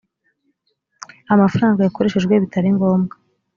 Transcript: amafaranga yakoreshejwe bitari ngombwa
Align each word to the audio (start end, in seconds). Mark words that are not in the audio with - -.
amafaranga 1.33 1.79
yakoreshejwe 1.81 2.33
bitari 2.43 2.69
ngombwa 2.75 3.13